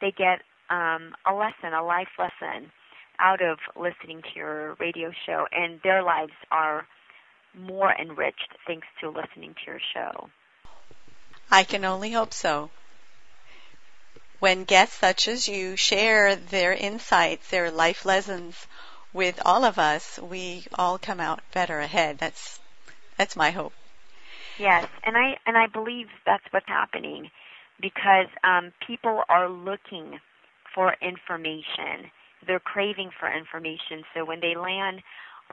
[0.00, 0.40] they get
[0.70, 2.70] um, a lesson, a life lesson,
[3.18, 6.86] out of listening to your radio show, and their lives are
[7.58, 10.28] more enriched thanks to listening to your show.
[11.52, 12.70] I can only hope so.
[14.40, 18.66] When guests such as you share their insights, their life lessons
[19.12, 22.16] with all of us, we all come out better ahead.
[22.16, 22.58] That's
[23.18, 23.74] that's my hope.
[24.58, 27.30] Yes, and I and I believe that's what's happening
[27.82, 30.18] because um, people are looking
[30.74, 32.10] for information.
[32.46, 34.04] They're craving for information.
[34.14, 35.02] So when they land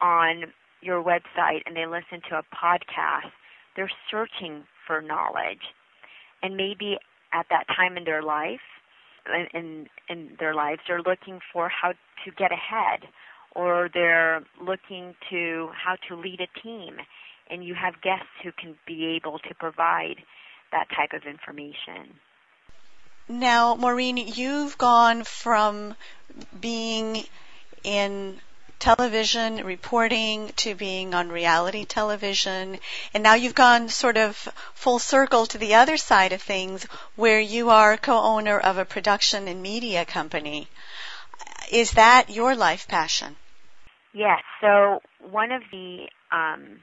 [0.01, 3.33] on your website and they listen to a podcast,
[3.75, 5.61] they're searching for knowledge.
[6.41, 6.97] And maybe
[7.33, 8.61] at that time in their life,
[9.53, 13.09] in in their lives, they're looking for how to get ahead,
[13.55, 16.97] or they're looking to how to lead a team.
[17.49, 20.17] And you have guests who can be able to provide
[20.71, 22.19] that type of information.
[23.27, 25.95] Now, Maureen, you've gone from
[26.59, 27.23] being
[27.83, 28.39] in
[28.79, 32.79] television reporting to being on reality television,
[33.13, 34.35] and now you've gone sort of
[34.73, 39.47] full circle to the other side of things where you are co-owner of a production
[39.47, 40.67] and media company.
[41.71, 43.35] Is that your life passion?
[44.13, 44.41] Yes.
[44.61, 46.79] So one of the um,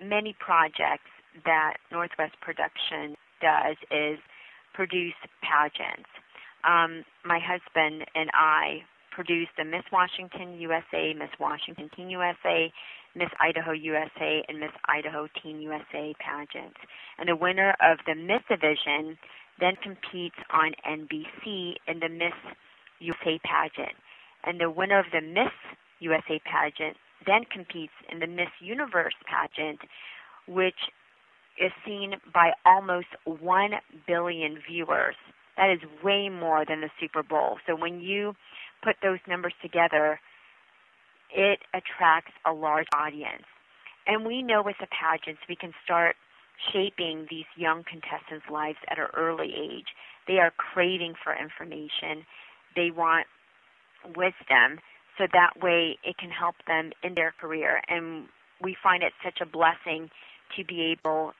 [0.00, 1.10] many projects
[1.44, 4.18] that Northwest Production does is
[4.72, 6.08] produce pageants.
[6.64, 8.84] Um, my husband and I
[9.14, 12.72] produced the Miss Washington USA, Miss Washington Teen USA,
[13.14, 16.78] Miss Idaho USA, and Miss Idaho Teen USA pageants.
[17.18, 19.16] And the winner of the Miss division
[19.60, 22.34] then competes on NBC in the Miss
[22.98, 23.96] USA pageant.
[24.44, 25.52] And the winner of the Miss
[26.00, 26.96] USA pageant
[27.26, 29.80] then competes in the Miss Universe pageant,
[30.46, 30.90] which
[31.58, 33.70] is seen by almost 1
[34.06, 35.14] billion viewers.
[35.56, 37.58] That is way more than the Super Bowl.
[37.66, 38.34] So when you
[38.84, 40.20] put those numbers together,
[41.34, 43.44] it attracts a large audience.
[44.06, 46.16] And we know with the pageants we can start
[46.72, 49.88] shaping these young contestants' lives at an early age.
[50.28, 52.26] They are craving for information.
[52.76, 53.26] They want
[54.04, 54.80] wisdom
[55.18, 57.80] so that way it can help them in their career.
[57.88, 58.26] And
[58.62, 60.10] we find it such a blessing
[60.56, 61.32] to be able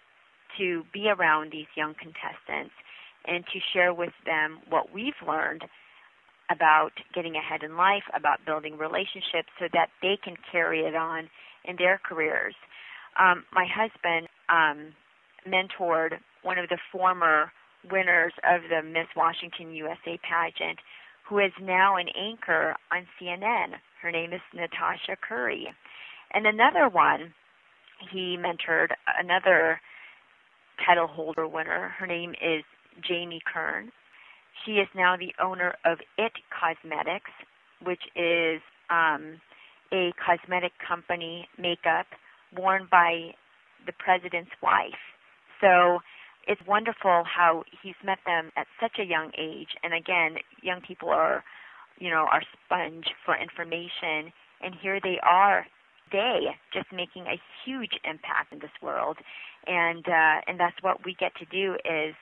[0.59, 2.74] to be around these young contestants
[3.26, 5.64] and to share with them what we've learned
[6.51, 11.28] about getting ahead in life, about building relationships so that they can carry it on
[11.64, 12.55] in their careers.
[13.18, 14.92] Um, my husband um,
[15.47, 17.53] mentored one of the former
[17.90, 20.78] winners of the Miss Washington USA pageant,
[21.28, 23.74] who is now an anchor on CNN.
[24.03, 25.68] Her name is Natasha Curry.
[26.32, 27.32] And another one,
[28.12, 28.88] he mentored
[29.18, 29.80] another
[30.84, 31.95] title holder winner.
[31.99, 32.64] Her name is
[33.07, 33.92] Jamie Kern.
[34.64, 37.30] She is now the owner of It Cosmetics,
[37.82, 39.40] which is um,
[39.92, 42.07] a cosmetic company makeup
[42.57, 43.34] worn by
[43.86, 45.02] the president's wife.
[45.61, 46.00] So
[46.46, 49.76] it's wonderful how he's met them at such a young age.
[49.82, 51.44] And again, young people are,
[51.98, 54.32] you know, are sponge for information.
[54.62, 55.66] And here they are
[56.14, 59.18] today, just making a huge impact in this world.
[59.66, 62.14] And uh, and that's what we get to do is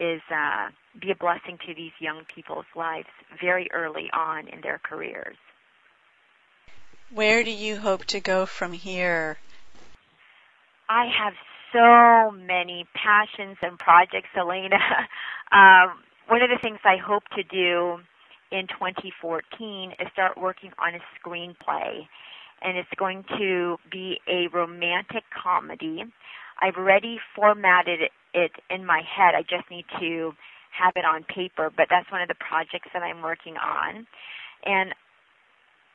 [0.00, 0.68] is uh,
[1.00, 3.08] be a blessing to these young people's lives
[3.40, 5.36] very early on in their careers.
[7.10, 9.38] Where do you hope to go from here?
[10.88, 11.34] I have
[11.72, 14.76] so many passions and projects, Elena.
[15.52, 17.98] um, one of the things I hope to do
[18.50, 22.06] in 2014 is start working on a screenplay.
[22.62, 26.04] And it's going to be a romantic comedy.
[26.62, 28.00] I've already formatted
[28.34, 29.34] it in my head.
[29.36, 30.32] I just need to
[30.72, 34.06] have it on paper, but that's one of the projects that I'm working on.
[34.64, 34.94] And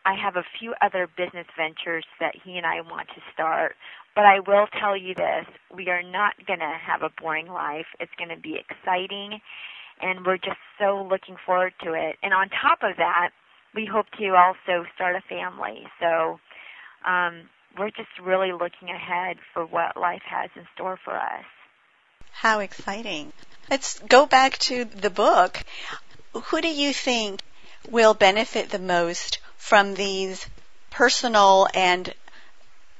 [0.06, 3.76] I have a few other business ventures that he and I want to start.
[4.16, 5.46] But I will tell you this
[5.76, 7.88] we are not going to have a boring life.
[8.00, 9.40] It's going to be exciting,
[10.02, 12.18] and we're just so looking forward to it.
[12.24, 13.32] And on top of that,
[13.76, 15.84] we hope to also start a family.
[16.02, 16.40] So
[17.06, 21.46] um, we're just really looking ahead for what life has in store for us.
[22.32, 23.34] How exciting.
[23.70, 25.64] Let's go back to the book.
[26.34, 27.42] Who do you think
[27.90, 30.48] will benefit the most from these
[30.92, 32.14] personal and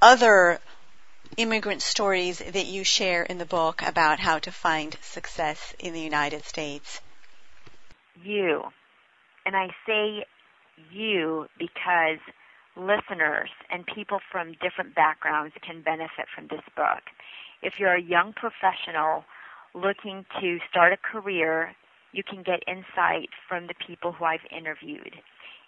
[0.02, 0.60] other
[1.38, 6.02] immigrant stories that you share in the book about how to find success in the
[6.02, 7.02] United States?
[8.24, 8.64] You.
[9.46, 10.26] And I say
[10.92, 12.20] you because
[12.78, 17.04] listeners and people from different backgrounds can benefit from this book.
[17.62, 19.26] If you're a young professional
[19.74, 21.76] looking to start a career,
[22.12, 25.16] you can get insight from the people who I've interviewed.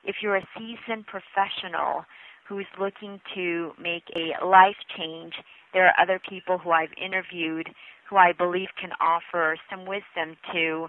[0.04, 2.06] If you're a seasoned professional
[2.48, 5.34] who's looking to make a life change,
[5.74, 7.70] there are other people who I've interviewed
[8.10, 10.88] who I believe can offer some wisdom to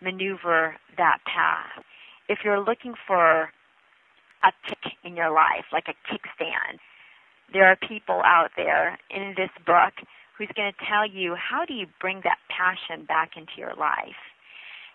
[0.00, 1.84] maneuver that path.
[2.28, 3.50] If you're looking for
[4.44, 6.78] a kick in your life, like a kickstand,
[7.52, 9.94] there are people out there in this book
[10.36, 14.20] who's going to tell you how do you bring that passion back into your life.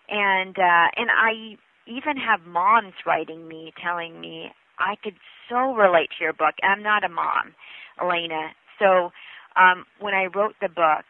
[0.08, 5.14] And uh, and I even have moms writing me telling me I could
[5.48, 6.54] so relate to your book.
[6.62, 7.54] I'm not a mom,
[8.00, 8.50] Elena.
[8.78, 9.10] So
[9.56, 11.04] um, when I wrote the book,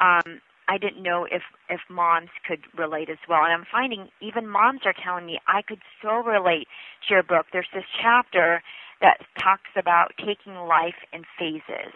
[0.00, 0.40] um,
[0.72, 3.44] I didn't know if if moms could relate as well.
[3.44, 6.66] And I'm finding even moms are telling me I could so relate
[7.06, 7.44] to your book.
[7.52, 8.62] There's this chapter
[9.02, 11.92] that talks about taking life in phases.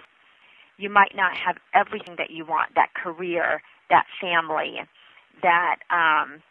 [0.77, 4.83] You might not have everything that you want, that career, that family,
[5.43, 6.43] that um,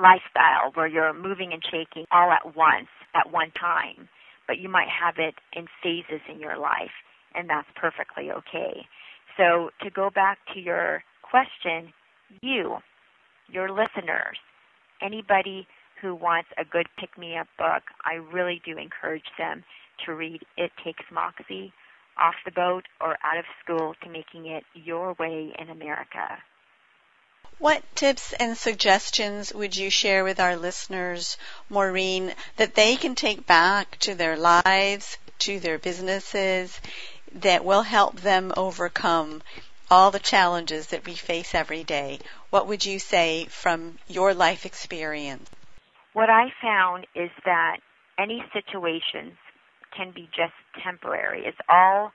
[0.00, 4.08] lifestyle where you're moving and shaking all at once at one time,
[4.46, 7.04] but you might have it in phases in your life,
[7.34, 8.86] and that's perfectly okay.
[9.36, 11.92] So, to go back to your question,
[12.42, 12.78] you,
[13.48, 14.36] your listeners,
[15.02, 15.66] anybody
[16.00, 19.64] who wants a good pick me up book, I really do encourage them
[20.04, 21.72] to read It Takes Moxie
[22.16, 26.38] Off the Boat or Out of School to Making It Your Way in America.
[27.58, 31.36] What tips and suggestions would you share with our listeners,
[31.68, 36.80] Maureen, that they can take back to their lives, to their businesses,
[37.32, 39.42] that will help them overcome
[39.90, 42.20] all the challenges that we face every day?
[42.50, 45.50] What would you say from your life experience?
[46.12, 47.78] What I found is that
[48.18, 49.36] any situations
[49.96, 51.44] can be just temporary.
[51.44, 52.12] It's all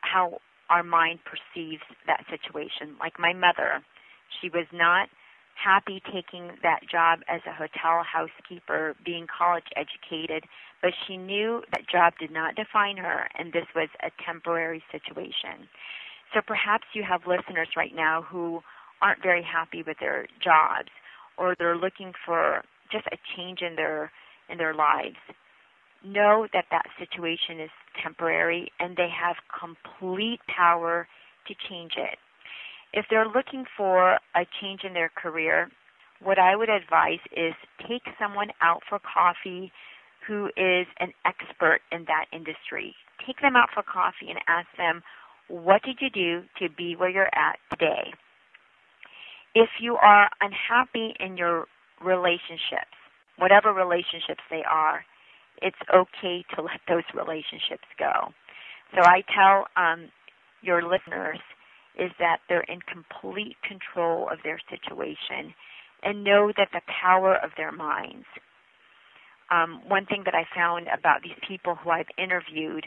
[0.00, 2.96] how our mind perceives that situation.
[2.98, 3.82] Like my mother,
[4.40, 5.08] she was not
[5.54, 10.44] happy taking that job as a hotel housekeeper, being college educated,
[10.80, 15.68] but she knew that job did not define her and this was a temporary situation.
[16.34, 18.60] So perhaps you have listeners right now who
[19.00, 20.88] aren't very happy with their jobs
[21.36, 24.10] or they're looking for just a change in their
[24.48, 25.16] in their lives.
[26.04, 27.70] Know that that situation is
[28.02, 31.06] temporary and they have complete power
[31.46, 32.18] to change it.
[32.92, 35.70] If they're looking for a change in their career,
[36.22, 37.54] what I would advise is
[37.88, 39.72] take someone out for coffee
[40.26, 42.94] who is an expert in that industry.
[43.26, 45.02] Take them out for coffee and ask them,
[45.48, 48.12] what did you do to be where you're at today?
[49.54, 51.66] If you are unhappy in your
[52.02, 52.96] relationships,
[53.36, 55.04] whatever relationships they are,
[55.60, 58.32] it's okay to let those relationships go.
[58.94, 60.08] So I tell um,
[60.62, 61.38] your listeners
[61.98, 65.54] is that they're in complete control of their situation
[66.02, 68.26] and know that the power of their minds.
[69.50, 72.86] Um, one thing that I found about these people who I've interviewed,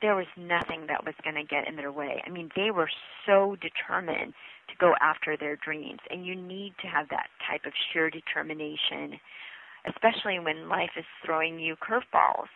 [0.00, 2.22] there was nothing that was going to get in their way.
[2.26, 2.90] I mean, they were
[3.26, 4.34] so determined
[4.68, 9.18] to go after their dreams, and you need to have that type of sheer determination,
[9.86, 12.52] especially when life is throwing you curveballs.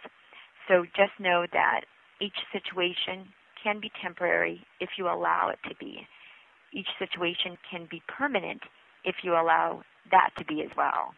[0.66, 1.82] So just know that
[2.20, 3.28] each situation
[3.62, 6.06] can be temporary if you allow it to be.
[6.72, 8.62] Each situation can be permanent
[9.04, 11.14] if you allow that to be as well.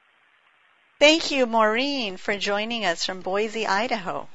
[0.98, 4.28] Thank you, Maureen, for joining us from Boise, Idaho.